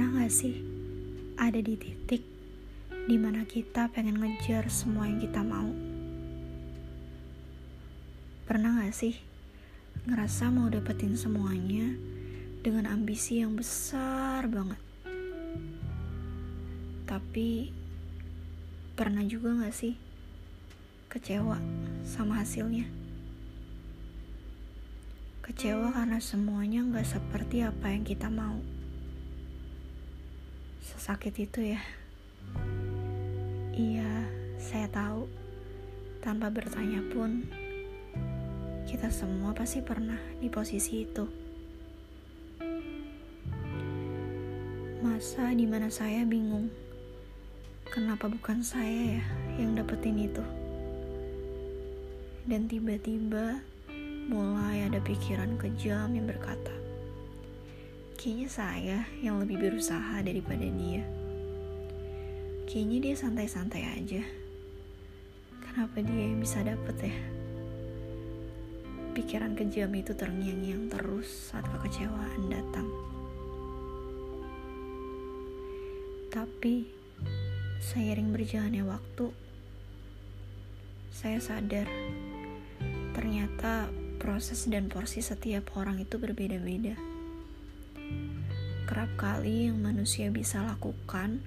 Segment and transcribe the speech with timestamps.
[0.00, 0.62] gak sih
[1.34, 2.24] ada di titik
[3.10, 5.66] di mana kita pengen ngejar semua yang kita mau?
[8.48, 9.18] Pernah gak sih
[10.08, 11.92] ngerasa mau dapetin semuanya
[12.62, 14.78] dengan ambisi yang besar banget?
[17.04, 17.68] Tapi
[18.94, 19.98] pernah juga gak sih
[21.10, 21.58] kecewa
[22.06, 22.86] sama hasilnya?
[25.42, 28.81] Kecewa karena semuanya gak seperti apa yang kita mau.
[31.02, 31.82] Sesakit itu ya.
[33.74, 34.22] Iya,
[34.54, 35.26] saya tahu.
[36.22, 37.42] Tanpa bertanya pun,
[38.86, 41.26] kita semua pasti pernah di posisi itu.
[45.02, 46.70] Masa di mana saya bingung,
[47.90, 49.24] kenapa bukan saya ya
[49.58, 50.44] yang dapetin itu?
[52.46, 53.58] Dan tiba-tiba
[54.30, 56.81] mulai ada pikiran kejam yang berkata,
[58.22, 61.02] kayaknya saya yang lebih berusaha daripada dia.
[62.70, 64.22] Kayaknya dia santai-santai aja.
[65.58, 67.16] Kenapa dia yang bisa dapet ya?
[69.18, 72.86] Pikiran kejam itu terngiang-ngiang terus saat kekecewaan datang.
[76.30, 76.86] Tapi,
[77.82, 79.34] seiring berjalannya waktu,
[81.10, 81.90] saya sadar
[83.18, 83.90] ternyata
[84.22, 87.11] proses dan porsi setiap orang itu berbeda-beda.
[88.92, 91.40] Kerap kali yang manusia bisa lakukan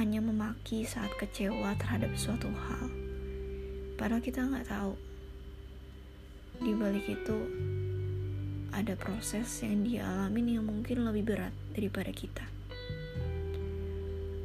[0.00, 2.88] hanya memaki saat kecewa terhadap suatu hal.
[4.00, 4.96] Padahal kita nggak tahu.
[6.56, 7.36] Di balik itu
[8.72, 12.48] ada proses yang dia alami yang mungkin lebih berat daripada kita.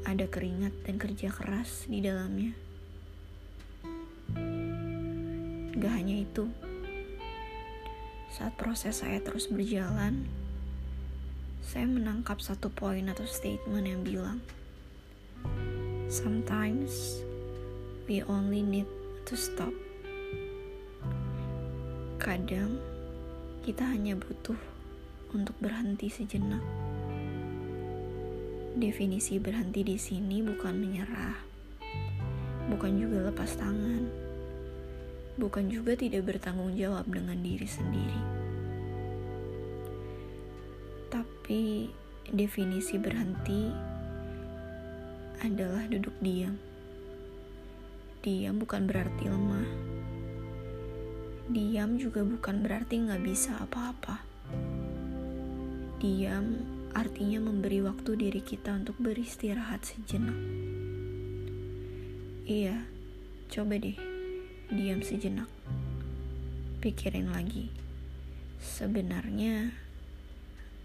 [0.04, 2.52] Ada keringat dan kerja keras di dalamnya.
[5.80, 6.52] Gak hanya itu,
[8.28, 10.28] saat proses saya terus berjalan,
[11.62, 14.38] saya menangkap satu poin atau statement yang bilang,
[16.12, 17.22] Sometimes
[18.10, 18.90] we only need
[19.30, 19.72] to stop.
[22.20, 22.82] Kadang
[23.64, 24.58] kita hanya butuh
[25.32, 26.62] untuk berhenti sejenak.
[28.76, 31.38] Definisi berhenti di sini bukan menyerah,
[32.68, 34.32] bukan juga lepas tangan
[35.40, 38.41] bukan juga tidak bertanggung jawab dengan diri sendiri.
[41.12, 41.92] Tapi
[42.32, 43.68] definisi berhenti
[45.44, 46.56] adalah duduk diam.
[48.24, 49.70] Diam bukan berarti lemah.
[51.52, 54.24] Diam juga bukan berarti nggak bisa apa-apa.
[56.00, 56.64] Diam
[56.96, 60.38] artinya memberi waktu diri kita untuk beristirahat sejenak.
[62.48, 62.88] Iya,
[63.52, 63.98] coba deh
[64.72, 65.50] diam sejenak.
[66.80, 67.74] Pikirin lagi.
[68.62, 69.81] Sebenarnya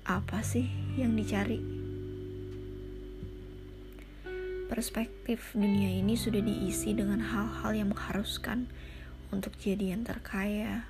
[0.06, 1.58] apa sih yang dicari?
[4.70, 8.70] Perspektif dunia ini sudah diisi dengan hal-hal yang mengharuskan
[9.34, 10.86] untuk jadi yang terkaya,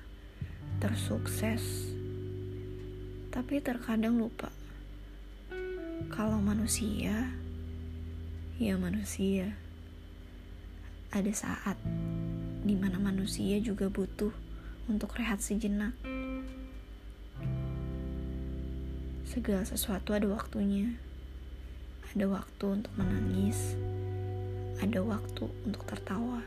[0.77, 1.89] tersukses.
[3.33, 4.53] Tapi terkadang lupa
[6.13, 7.33] kalau manusia
[8.61, 9.57] ya manusia
[11.09, 11.77] ada saat
[12.61, 14.33] di mana manusia juga butuh
[14.85, 15.97] untuk rehat sejenak.
[19.27, 20.95] Segala sesuatu ada waktunya.
[22.15, 23.75] Ada waktu untuk menangis,
[24.79, 26.39] ada waktu untuk tertawa,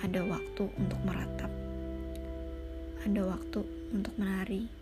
[0.00, 1.52] ada waktu untuk meratap,
[3.04, 3.60] ada waktu
[3.92, 4.72] untuk menari.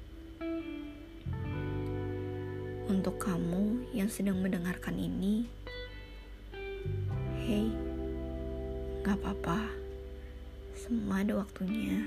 [2.86, 5.50] Untuk kamu yang sedang mendengarkan ini,
[7.42, 7.74] hey,
[9.02, 9.66] gak apa-apa
[10.78, 12.06] semua ada waktunya.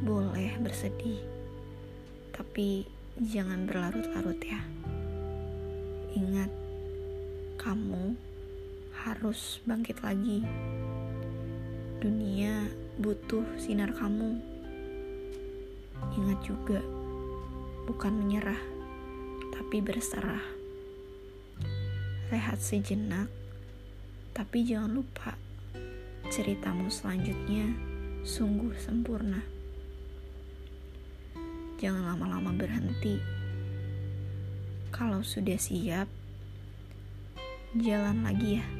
[0.00, 1.20] Boleh bersedih,
[2.32, 2.88] tapi
[3.20, 4.64] jangan berlarut-larut ya.
[6.16, 6.48] Ingat,
[7.60, 8.16] kamu
[9.04, 10.40] harus bangkit lagi.
[12.00, 12.64] Dunia
[12.96, 14.40] butuh sinar kamu.
[16.16, 16.80] Ingat juga,
[17.84, 18.60] bukan menyerah,
[19.52, 20.40] tapi berserah.
[22.32, 23.28] Rehat sejenak,
[24.32, 25.36] tapi jangan lupa
[26.32, 27.68] ceritamu selanjutnya
[28.24, 29.59] sungguh sempurna.
[31.80, 33.16] Jangan lama-lama berhenti.
[34.92, 36.04] Kalau sudah siap,
[37.72, 38.79] jalan lagi ya.